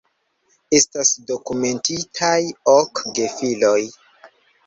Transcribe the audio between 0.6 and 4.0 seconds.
Estas dokumentitaj ok gefiloj.